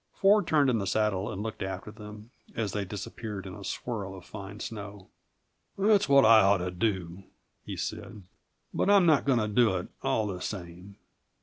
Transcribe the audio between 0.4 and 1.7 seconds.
turned in the saddle and looked